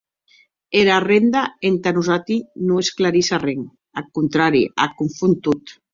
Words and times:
Era 0.79 0.95
renda, 1.03 1.43
entà 1.69 1.93
nosati, 1.97 2.37
non 2.71 2.83
esclarís 2.85 3.29
arren; 3.39 3.69
ath 4.03 4.11
contrari, 4.21 4.63
ac 4.87 4.97
confon 5.03 5.37
tot. 5.51 5.77